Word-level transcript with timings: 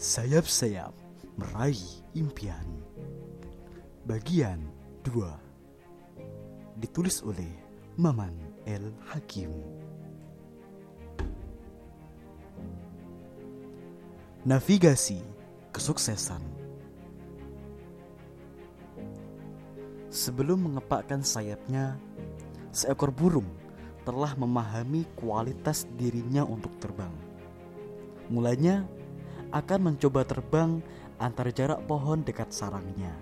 Sayap-sayap 0.00 0.96
meraih 1.36 2.00
impian. 2.16 2.64
Bagian 4.08 4.56
2 5.04 6.80
Ditulis 6.80 7.20
oleh 7.20 7.52
Maman 8.00 8.32
El 8.64 8.96
Hakim. 9.12 9.52
Navigasi 14.48 15.20
kesuksesan. 15.68 16.40
Sebelum 20.08 20.64
mengepakkan 20.64 21.20
sayapnya, 21.20 22.00
seekor 22.72 23.12
burung 23.12 23.52
telah 24.08 24.32
memahami 24.32 25.04
kualitas 25.12 25.84
dirinya 26.00 26.40
untuk 26.48 26.72
terbang. 26.80 27.12
Mulanya 28.32 28.88
akan 29.50 29.92
mencoba 29.92 30.22
terbang 30.26 30.82
antar 31.20 31.50
jarak 31.52 31.82
pohon 31.84 32.22
dekat 32.24 32.50
sarangnya. 32.54 33.12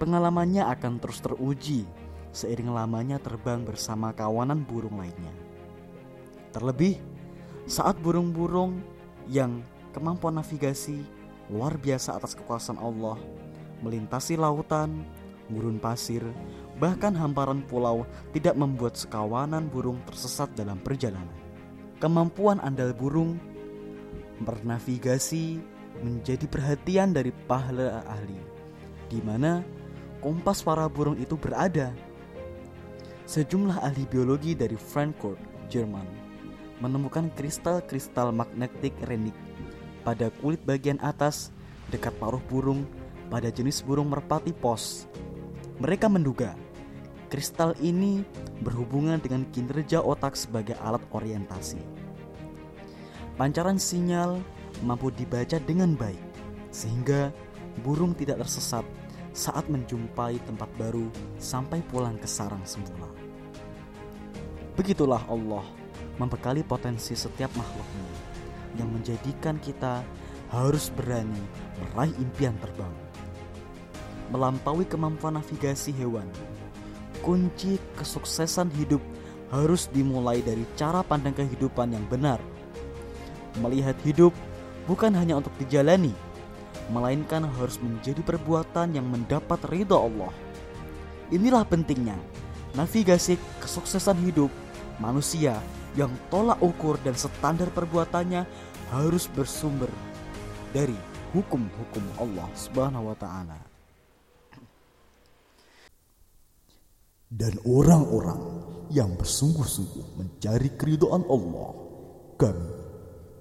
Pengalamannya 0.00 0.66
akan 0.66 1.02
terus 1.02 1.22
teruji 1.22 1.84
seiring 2.32 2.70
lamanya 2.70 3.18
terbang 3.18 3.64
bersama 3.64 4.12
kawanan 4.14 4.62
burung 4.62 5.00
lainnya. 5.00 5.34
Terlebih 6.54 7.00
saat 7.68 7.98
burung-burung 8.00 8.80
yang 9.28 9.60
kemampuan 9.92 10.38
navigasi 10.40 11.04
luar 11.52 11.76
biasa 11.76 12.16
atas 12.16 12.36
kekuasaan 12.36 12.80
Allah 12.80 13.16
melintasi 13.82 14.34
lautan, 14.34 15.06
gurun 15.50 15.78
pasir, 15.78 16.22
bahkan 16.78 17.14
hamparan 17.14 17.62
pulau 17.66 18.04
tidak 18.34 18.54
membuat 18.58 18.98
sekawanan 18.98 19.66
burung 19.70 19.98
tersesat 20.06 20.50
dalam 20.54 20.78
perjalanan. 20.82 21.34
Kemampuan 21.98 22.62
andal 22.62 22.94
burung 22.94 23.38
bernavigasi 24.42 25.58
menjadi 26.02 26.46
perhatian 26.46 27.10
dari 27.10 27.34
pahala 27.46 28.02
ahli, 28.06 28.38
di 29.10 29.18
mana 29.22 29.62
kompas 30.22 30.62
para 30.62 30.86
burung 30.86 31.18
itu 31.18 31.34
berada. 31.34 31.90
Sejumlah 33.28 33.84
ahli 33.84 34.08
biologi 34.08 34.56
dari 34.56 34.78
Frankfurt, 34.78 35.36
Jerman, 35.68 36.06
menemukan 36.80 37.28
kristal-kristal 37.36 38.32
magnetik 38.32 38.94
renik 39.04 39.36
pada 40.06 40.32
kulit 40.40 40.62
bagian 40.64 40.96
atas 41.04 41.52
dekat 41.92 42.14
paruh 42.16 42.40
burung 42.48 42.86
pada 43.28 43.52
jenis 43.52 43.84
burung 43.84 44.08
merpati 44.08 44.56
pos 44.56 45.04
mereka 45.76 46.08
menduga 46.08 46.56
kristal 47.28 47.76
ini 47.78 48.24
berhubungan 48.64 49.20
dengan 49.20 49.44
kinerja 49.52 50.00
otak 50.00 50.34
sebagai 50.34 50.74
alat 50.80 51.04
orientasi. 51.12 52.07
Pancaran 53.38 53.78
sinyal 53.78 54.42
mampu 54.82 55.14
dibaca 55.14 55.62
dengan 55.62 55.94
baik, 55.94 56.18
sehingga 56.74 57.30
burung 57.86 58.10
tidak 58.18 58.42
tersesat 58.42 58.82
saat 59.30 59.70
menjumpai 59.70 60.42
tempat 60.42 60.66
baru 60.74 61.06
sampai 61.38 61.78
pulang 61.86 62.18
ke 62.18 62.26
sarang 62.26 62.66
semula. 62.66 63.06
Begitulah 64.74 65.22
Allah 65.30 65.62
membekali 66.18 66.66
potensi 66.66 67.14
setiap 67.14 67.54
makhluknya 67.54 68.10
yang 68.74 68.90
menjadikan 68.90 69.62
kita 69.62 70.02
harus 70.50 70.90
berani 70.90 71.38
meraih 71.78 72.14
impian 72.18 72.58
terbang 72.58 72.90
melampaui 74.28 74.84
kemampuan 74.84 75.40
navigasi 75.40 75.92
hewan. 75.96 76.28
Kunci 77.24 77.80
kesuksesan 77.98 78.70
hidup 78.76 79.02
harus 79.48 79.88
dimulai 79.90 80.44
dari 80.44 80.62
cara 80.76 81.00
pandang 81.00 81.34
kehidupan 81.34 81.96
yang 81.96 82.04
benar. 82.06 82.38
Melihat 83.58 83.98
hidup 84.06 84.30
bukan 84.86 85.10
hanya 85.14 85.38
untuk 85.38 85.52
dijalani, 85.58 86.14
melainkan 86.90 87.44
harus 87.58 87.76
menjadi 87.82 88.22
perbuatan 88.22 88.94
yang 88.94 89.06
mendapat 89.06 89.58
ridho 89.68 89.98
Allah. 89.98 90.32
Inilah 91.28 91.66
pentingnya 91.66 92.16
navigasi 92.72 93.36
kesuksesan 93.60 94.16
hidup 94.24 94.52
manusia 95.02 95.58
yang 95.96 96.12
tolak 96.30 96.60
ukur 96.62 97.00
dan 97.02 97.16
standar 97.18 97.68
perbuatannya 97.74 98.46
harus 98.94 99.26
bersumber 99.32 99.90
dari 100.72 100.96
hukum-hukum 101.34 102.04
Allah 102.22 102.48
Subhanahu 102.54 103.12
wa 103.12 103.16
taala. 103.18 103.68
dan 107.28 107.60
orang-orang 107.68 108.40
yang 108.88 109.12
bersungguh-sungguh 109.20 110.16
mencari 110.16 110.72
keridhaan 110.80 111.28
Allah 111.28 111.70
kami 112.40 112.87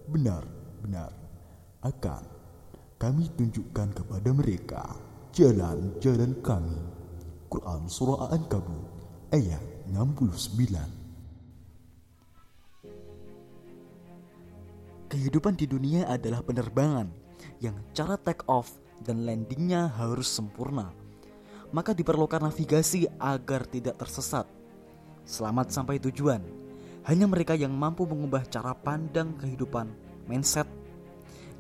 benar-benar 0.08 1.12
akan 1.84 2.24
kami 2.98 3.30
tunjukkan 3.36 3.94
kepada 3.94 4.30
mereka 4.34 4.84
jalan-jalan 5.36 6.34
kami 6.42 6.80
Quran 7.52 7.86
Surah 7.92 8.32
Al-Ankabut 8.32 8.88
ayat 9.36 9.62
69 9.92 10.74
Kehidupan 15.08 15.56
di 15.56 15.64
dunia 15.68 16.04
adalah 16.12 16.44
penerbangan 16.44 17.08
yang 17.64 17.80
cara 17.96 18.20
take 18.20 18.44
off 18.52 18.76
dan 19.04 19.24
landingnya 19.24 19.88
harus 19.88 20.28
sempurna 20.28 20.92
maka 21.72 21.92
diperlukan 21.92 22.40
navigasi 22.40 23.12
agar 23.20 23.68
tidak 23.68 24.00
tersesat. 24.00 24.48
Selamat 25.28 25.72
sampai 25.76 26.00
tujuan. 26.00 26.40
Hanya 27.08 27.24
mereka 27.24 27.56
yang 27.56 27.72
mampu 27.72 28.04
mengubah 28.04 28.44
cara 28.52 28.76
pandang 28.76 29.32
kehidupan, 29.40 29.88
mindset, 30.28 30.68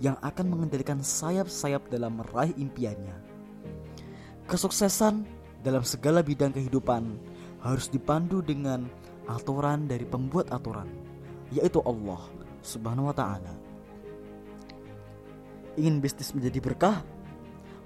yang 0.03 0.19
akan 0.19 0.51
mengendalikan 0.51 0.99
sayap-sayap 0.99 1.87
dalam 1.87 2.19
meraih 2.19 2.51
impiannya. 2.59 3.15
Kesuksesan 4.43 5.23
dalam 5.63 5.87
segala 5.87 6.19
bidang 6.19 6.51
kehidupan 6.51 7.15
harus 7.63 7.87
dipandu 7.87 8.43
dengan 8.43 8.91
aturan 9.25 9.87
dari 9.87 10.03
pembuat 10.03 10.51
aturan, 10.51 10.87
yaitu 11.55 11.79
Allah 11.87 12.21
Subhanahu 12.59 13.07
wa 13.07 13.15
taala. 13.15 13.55
Ingin 15.79 16.03
bisnis 16.03 16.35
menjadi 16.35 16.59
berkah, 16.59 17.07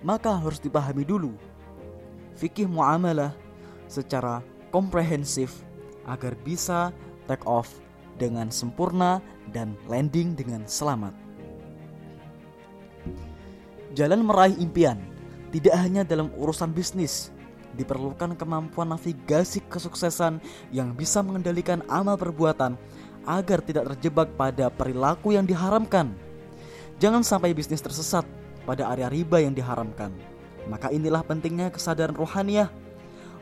maka 0.01 0.33
harus 0.33 0.57
dipahami 0.57 1.05
dulu 1.05 1.37
fikih 2.41 2.65
muamalah 2.65 3.37
secara 3.85 4.41
komprehensif 4.73 5.61
agar 6.09 6.33
bisa 6.41 6.89
take 7.31 7.47
off 7.47 7.79
dengan 8.19 8.51
sempurna 8.51 9.23
dan 9.55 9.79
landing 9.87 10.35
dengan 10.35 10.67
selamat. 10.67 11.15
Jalan 13.95 14.27
meraih 14.27 14.59
impian 14.59 14.99
tidak 15.55 15.75
hanya 15.79 16.03
dalam 16.03 16.27
urusan 16.35 16.75
bisnis, 16.75 17.31
diperlukan 17.79 18.35
kemampuan 18.35 18.91
navigasi 18.91 19.63
kesuksesan 19.71 20.43
yang 20.75 20.91
bisa 20.91 21.23
mengendalikan 21.23 21.79
amal 21.87 22.19
perbuatan 22.19 22.75
agar 23.23 23.63
tidak 23.63 23.95
terjebak 23.95 24.27
pada 24.35 24.67
perilaku 24.67 25.31
yang 25.31 25.47
diharamkan. 25.47 26.11
Jangan 26.99 27.23
sampai 27.23 27.55
bisnis 27.55 27.79
tersesat 27.79 28.27
pada 28.67 28.91
area 28.91 29.07
riba 29.07 29.39
yang 29.39 29.55
diharamkan 29.55 30.11
maka 30.69 30.93
inilah 30.93 31.25
pentingnya 31.25 31.73
kesadaran 31.73 32.13
rohaniah 32.13 32.69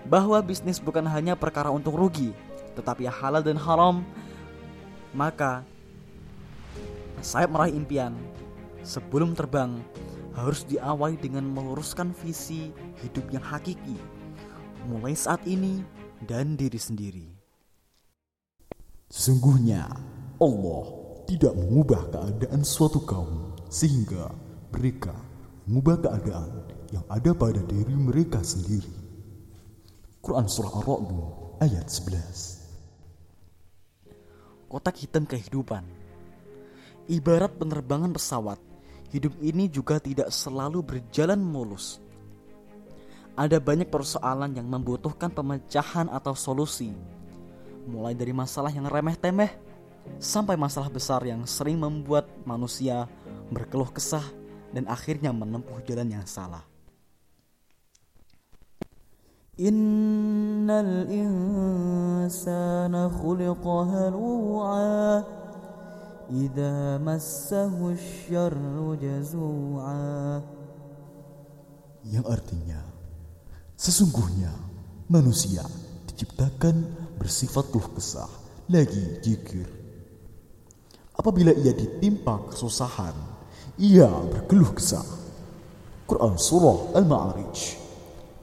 bahwa 0.07 0.39
bisnis 0.39 0.79
bukan 0.79 1.03
hanya 1.03 1.35
perkara 1.35 1.67
untuk 1.67 1.97
rugi, 1.99 2.31
tetapi 2.77 3.09
halal 3.09 3.41
dan 3.41 3.57
haram. 3.57 4.05
Maka 5.15 5.65
saya 7.19 7.49
meraih 7.49 7.73
impian 7.73 8.13
sebelum 8.85 9.33
terbang 9.33 9.81
harus 10.37 10.63
diawali 10.63 11.19
dengan 11.19 11.43
meluruskan 11.43 12.15
visi 12.15 12.71
hidup 13.03 13.27
yang 13.33 13.43
hakiki 13.43 13.97
mulai 14.87 15.11
saat 15.11 15.43
ini 15.43 15.83
dan 16.23 16.55
diri 16.55 16.79
sendiri. 16.79 17.27
Sesungguhnya 19.09 19.89
Allah 20.39 20.83
tidak 21.27 21.53
mengubah 21.57 22.09
keadaan 22.13 22.61
suatu 22.63 23.03
kaum 23.03 23.57
sehingga 23.67 24.31
mereka 24.71 25.13
mengubah 25.67 26.01
keadaan 26.01 26.51
yang 26.89 27.05
ada 27.09 27.33
pada 27.37 27.61
diri 27.65 27.93
mereka 27.93 28.41
sendiri. 28.41 28.89
Quran 30.19 30.49
Surah 30.49 30.73
Ar-Ra'd 30.81 31.09
ayat 31.61 31.85
11 31.85 32.58
Kotak 34.69 35.01
hitam 35.01 35.25
kehidupan 35.25 35.81
Ibarat 37.09 37.57
penerbangan 37.57 38.13
pesawat, 38.13 38.61
hidup 39.09 39.33
ini 39.41 39.65
juga 39.65 39.97
tidak 39.97 40.29
selalu 40.29 40.85
berjalan 40.85 41.41
mulus. 41.41 41.97
Ada 43.33 43.57
banyak 43.57 43.89
persoalan 43.89 44.53
yang 44.53 44.69
membutuhkan 44.69 45.33
pemecahan 45.33 46.05
atau 46.13 46.37
solusi. 46.37 46.93
Mulai 47.89 48.13
dari 48.13 48.29
masalah 48.29 48.69
yang 48.69 48.85
remeh-temeh 48.85 49.49
sampai 50.21 50.53
masalah 50.53 50.93
besar 50.93 51.25
yang 51.25 51.49
sering 51.49 51.81
membuat 51.81 52.29
manusia 52.45 53.09
berkeluh 53.49 53.89
kesah 53.89 54.29
dan 54.69 54.85
akhirnya 54.85 55.33
menempuh 55.33 55.81
jalan 55.89 56.13
yang 56.13 56.29
salah. 56.29 56.61
إن 59.59 60.71
الإنسان 62.28 62.94
خلق 63.10 63.64
هلوعا 63.66 65.24
إذا 66.30 66.98
مسه 66.98 67.76
الشر 67.96 68.96
جزوعا 69.00 70.42
yang 72.04 72.24
artinya 72.28 72.84
sesungguhnya 73.80 74.52
manusia 75.08 75.64
diciptakan 76.04 76.84
bersifat 77.16 77.72
keluh 77.72 77.88
kesah 77.96 78.28
lagi 78.68 79.24
jikir 79.24 79.64
apabila 81.16 81.56
ia 81.56 81.72
ditimpa 81.72 82.52
kesusahan 82.52 83.16
ia 83.80 84.12
berkeluh 84.28 84.76
kesah 84.76 85.08
Quran 86.04 86.36
Surah 86.36 86.92
Al-Ma'arij 86.92 87.80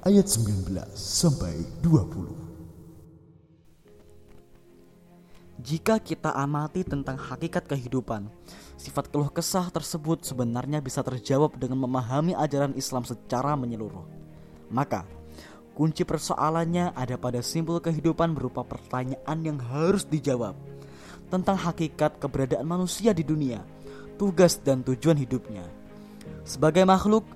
ayat 0.10 0.26
19 0.26 0.74
sampai 0.98 1.54
20 1.86 2.45
Jika 5.67 5.99
kita 5.99 6.31
amati 6.31 6.87
tentang 6.87 7.19
hakikat 7.19 7.67
kehidupan, 7.67 8.31
sifat 8.79 9.11
keluh 9.11 9.27
kesah 9.35 9.67
tersebut 9.75 10.23
sebenarnya 10.23 10.79
bisa 10.79 11.03
terjawab 11.03 11.59
dengan 11.59 11.83
memahami 11.83 12.39
ajaran 12.39 12.71
Islam 12.79 13.03
secara 13.03 13.59
menyeluruh. 13.59 14.07
Maka, 14.71 15.03
kunci 15.75 16.07
persoalannya 16.07 16.95
ada 16.95 17.19
pada 17.19 17.43
simpul 17.43 17.83
kehidupan 17.83 18.31
berupa 18.39 18.63
pertanyaan 18.63 19.39
yang 19.43 19.59
harus 19.59 20.07
dijawab 20.07 20.55
tentang 21.35 21.59
hakikat 21.59 22.15
keberadaan 22.23 22.63
manusia 22.63 23.11
di 23.11 23.27
dunia, 23.27 23.59
tugas 24.23 24.63
dan 24.63 24.87
tujuan 24.87 25.19
hidupnya. 25.19 25.67
Sebagai 26.47 26.87
makhluk, 26.87 27.27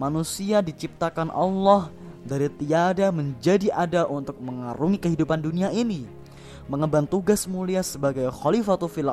manusia 0.00 0.64
diciptakan 0.64 1.28
Allah 1.28 1.92
dari 2.24 2.48
tiada 2.48 3.12
menjadi 3.12 3.76
ada 3.76 4.08
untuk 4.08 4.40
mengarungi 4.40 4.96
kehidupan 5.04 5.44
dunia 5.44 5.68
ini 5.68 6.23
mengemban 6.66 7.04
tugas 7.04 7.44
mulia 7.44 7.84
sebagai 7.84 8.28
khalifatul 8.32 8.88
fil 8.88 9.10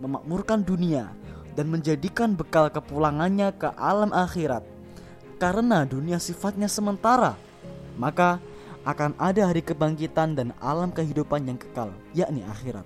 memakmurkan 0.00 0.64
dunia 0.64 1.12
dan 1.54 1.70
menjadikan 1.70 2.34
bekal 2.34 2.66
kepulangannya 2.68 3.54
ke 3.54 3.70
alam 3.78 4.10
akhirat. 4.10 4.66
Karena 5.38 5.86
dunia 5.86 6.18
sifatnya 6.18 6.66
sementara, 6.66 7.38
maka 7.98 8.42
akan 8.84 9.16
ada 9.16 9.48
hari 9.48 9.64
kebangkitan 9.64 10.36
dan 10.36 10.48
alam 10.60 10.92
kehidupan 10.92 11.46
yang 11.48 11.58
kekal, 11.58 11.90
yakni 12.12 12.44
akhirat. 12.44 12.84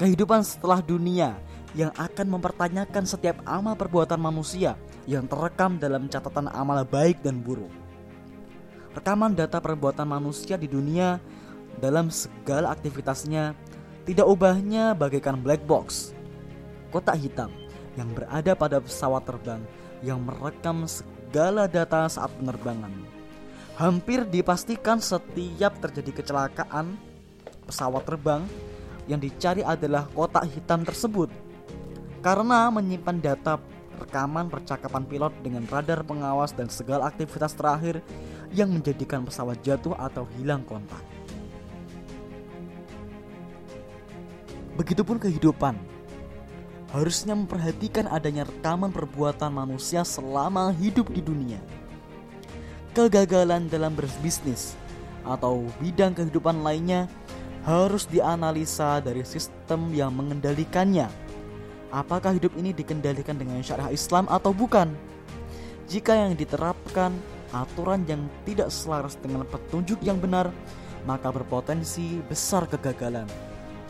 Kehidupan 0.00 0.42
setelah 0.42 0.80
dunia 0.80 1.36
yang 1.76 1.94
akan 1.94 2.26
mempertanyakan 2.26 3.06
setiap 3.06 3.38
amal 3.46 3.78
perbuatan 3.78 4.18
manusia 4.18 4.74
yang 5.06 5.28
terekam 5.30 5.78
dalam 5.78 6.10
catatan 6.10 6.50
amal 6.50 6.82
baik 6.82 7.22
dan 7.22 7.38
buruk. 7.38 7.70
Rekaman 8.90 9.38
data 9.38 9.62
perbuatan 9.62 10.02
manusia 10.02 10.58
di 10.58 10.66
dunia 10.66 11.22
dalam 11.78 12.10
segala 12.10 12.74
aktivitasnya 12.74 13.54
tidak 14.08 14.26
ubahnya 14.26 14.96
bagaikan 14.96 15.38
black 15.38 15.62
box, 15.70 16.10
kotak 16.90 17.14
hitam 17.22 17.52
yang 17.94 18.10
berada 18.10 18.58
pada 18.58 18.82
pesawat 18.82 19.22
terbang 19.22 19.62
yang 20.02 20.18
merekam 20.18 20.88
segala 20.88 21.70
data 21.70 22.10
saat 22.10 22.32
penerbangan. 22.40 22.90
Hampir 23.78 24.26
dipastikan 24.26 24.98
setiap 25.00 25.78
terjadi 25.80 26.20
kecelakaan 26.20 26.98
pesawat 27.64 28.02
terbang 28.04 28.42
yang 29.08 29.22
dicari 29.22 29.64
adalah 29.64 30.04
kotak 30.10 30.44
hitam 30.52 30.84
tersebut 30.84 31.30
karena 32.20 32.68
menyimpan 32.68 33.16
data 33.22 33.56
rekaman 34.00 34.48
percakapan 34.48 35.04
pilot 35.04 35.32
dengan 35.44 35.64
radar 35.68 36.04
pengawas 36.04 36.52
dan 36.56 36.68
segala 36.72 37.08
aktivitas 37.08 37.52
terakhir 37.52 38.00
yang 38.50 38.72
menjadikan 38.72 39.24
pesawat 39.24 39.60
jatuh 39.60 39.94
atau 39.96 40.24
hilang 40.40 40.64
kontak. 40.64 41.00
Begitupun 44.80 45.20
kehidupan 45.20 45.76
harusnya 46.96 47.36
memperhatikan 47.36 48.08
adanya 48.08 48.48
rekaman 48.48 48.88
perbuatan 48.88 49.52
manusia 49.52 50.00
selama 50.08 50.72
hidup 50.72 51.12
di 51.12 51.20
dunia. 51.20 51.60
Kegagalan 52.96 53.68
dalam 53.68 53.92
berbisnis 53.92 54.72
atau 55.20 55.68
bidang 55.84 56.16
kehidupan 56.16 56.64
lainnya 56.64 57.12
harus 57.68 58.08
dianalisa 58.08 59.04
dari 59.04 59.20
sistem 59.20 59.92
yang 59.92 60.16
mengendalikannya. 60.16 61.12
Apakah 61.92 62.32
hidup 62.40 62.56
ini 62.56 62.72
dikendalikan 62.72 63.36
dengan 63.36 63.60
syariah 63.60 63.92
Islam 63.92 64.32
atau 64.32 64.56
bukan? 64.56 64.96
Jika 65.92 66.16
yang 66.16 66.32
diterapkan 66.40 67.12
aturan 67.52 68.08
yang 68.08 68.24
tidak 68.48 68.72
selaras 68.72 69.20
dengan 69.20 69.44
petunjuk 69.44 70.00
yang 70.00 70.16
benar, 70.16 70.48
maka 71.04 71.28
berpotensi 71.28 72.24
besar 72.24 72.64
kegagalan 72.64 73.28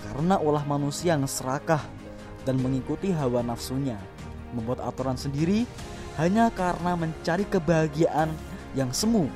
karena 0.05 0.41
ulah 0.41 0.65
manusia 0.65 1.13
yang 1.13 1.29
serakah 1.29 1.83
dan 2.49 2.57
mengikuti 2.57 3.13
hawa 3.13 3.45
nafsunya, 3.45 4.01
membuat 4.57 4.81
aturan 4.81 5.17
sendiri 5.17 5.69
hanya 6.17 6.49
karena 6.53 6.97
mencari 6.97 7.45
kebahagiaan 7.47 8.33
yang 8.73 8.91
semu, 8.91 9.29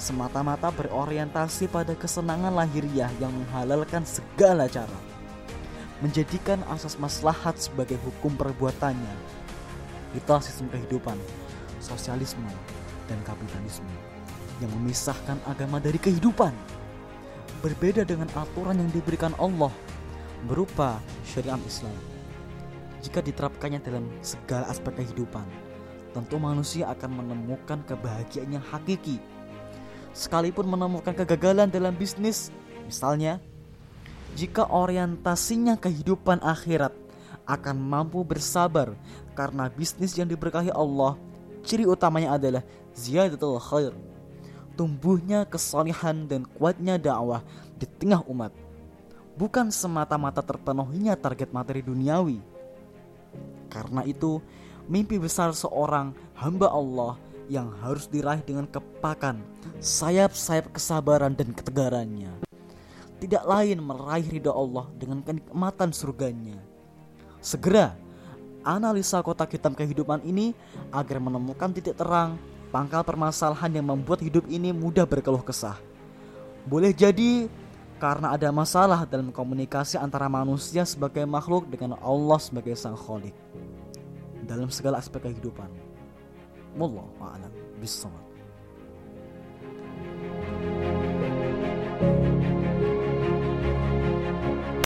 semata-mata 0.00 0.72
berorientasi 0.72 1.68
pada 1.68 1.92
kesenangan 1.92 2.52
lahiriah 2.54 3.10
yang 3.20 3.30
menghalalkan 3.30 4.02
segala 4.02 4.66
cara, 4.66 4.98
menjadikan 6.00 6.60
asas 6.72 6.96
maslahat 6.96 7.56
sebagai 7.60 8.00
hukum 8.00 8.34
perbuatannya. 8.34 9.14
Itulah 10.16 10.42
sistem 10.42 10.66
kehidupan, 10.74 11.14
sosialisme, 11.78 12.50
dan 13.06 13.18
kapitalisme 13.22 13.90
yang 14.58 14.70
memisahkan 14.80 15.40
agama 15.48 15.80
dari 15.80 15.96
kehidupan. 15.96 16.52
Berbeda 17.60 18.08
dengan 18.08 18.28
aturan 18.32 18.80
yang 18.80 18.88
diberikan 18.88 19.36
Allah 19.36 19.72
berupa 20.48 21.00
syariat 21.26 21.60
Islam. 21.66 21.96
Jika 23.00 23.24
diterapkannya 23.24 23.80
dalam 23.80 24.04
segala 24.20 24.68
aspek 24.68 25.00
kehidupan, 25.00 25.44
tentu 26.12 26.36
manusia 26.36 26.88
akan 26.92 27.24
menemukan 27.24 27.80
kebahagiaan 27.88 28.60
yang 28.60 28.64
hakiki. 28.64 29.16
Sekalipun 30.12 30.68
menemukan 30.68 31.16
kegagalan 31.16 31.70
dalam 31.70 31.96
bisnis, 31.96 32.52
misalnya, 32.84 33.40
jika 34.36 34.68
orientasinya 34.68 35.80
kehidupan 35.80 36.44
akhirat 36.44 36.92
akan 37.48 37.76
mampu 37.78 38.22
bersabar 38.22 38.94
karena 39.32 39.72
bisnis 39.72 40.14
yang 40.18 40.28
diberkahi 40.28 40.70
Allah, 40.70 41.16
ciri 41.64 41.88
utamanya 41.88 42.36
adalah 42.36 42.62
ziyadatul 42.92 43.56
khair, 43.58 43.94
tumbuhnya 44.76 45.48
kesalihan 45.48 46.26
dan 46.28 46.44
kuatnya 46.58 47.00
dakwah 47.00 47.40
di 47.80 47.88
tengah 47.88 48.20
umat 48.28 48.52
bukan 49.40 49.72
semata-mata 49.72 50.44
terpenuhinya 50.44 51.16
target 51.16 51.48
materi 51.48 51.80
duniawi. 51.80 52.44
Karena 53.72 54.04
itu, 54.04 54.44
mimpi 54.84 55.16
besar 55.16 55.56
seorang 55.56 56.12
hamba 56.36 56.68
Allah 56.68 57.16
yang 57.48 57.72
harus 57.80 58.04
diraih 58.04 58.44
dengan 58.44 58.68
kepakan, 58.68 59.40
sayap-sayap 59.80 60.76
kesabaran 60.76 61.32
dan 61.32 61.56
ketegarannya. 61.56 62.36
Tidak 63.16 63.48
lain 63.48 63.80
meraih 63.80 64.28
ridha 64.28 64.52
Allah 64.52 64.84
dengan 64.92 65.24
kenikmatan 65.24 65.96
surganya. 65.96 66.60
Segera 67.40 67.96
analisa 68.60 69.24
kotak 69.24 69.56
hitam 69.56 69.72
kehidupan 69.72 70.20
ini 70.20 70.52
agar 70.92 71.16
menemukan 71.16 71.72
titik 71.72 71.96
terang 71.96 72.36
pangkal 72.68 73.00
permasalahan 73.00 73.72
yang 73.72 73.88
membuat 73.88 74.20
hidup 74.20 74.44
ini 74.52 74.68
mudah 74.72 75.08
berkeluh 75.08 75.40
kesah. 75.40 75.80
Boleh 76.68 76.92
jadi 76.92 77.48
karena 78.00 78.32
ada 78.32 78.48
masalah 78.48 79.04
dalam 79.04 79.28
komunikasi 79.28 80.00
antara 80.00 80.24
manusia 80.32 80.88
sebagai 80.88 81.28
makhluk 81.28 81.68
dengan 81.68 82.00
Allah 82.00 82.40
sebagai 82.40 82.72
sang 82.72 82.96
kholik 82.96 83.36
dalam 84.48 84.72
segala 84.72 84.98
aspek 84.98 85.20
kehidupan. 85.20 85.68
Wallahu 86.80 87.20
a'lam 87.20 87.52
bissawab. 87.76 88.29